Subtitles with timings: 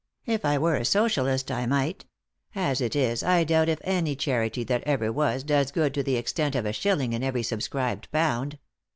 [0.25, 2.05] If I were a Socialist I might;
[2.55, 6.15] as it is, I doubt if any charity that ever was does good to the
[6.17, 8.57] extent of a shilling in every subscribed pound.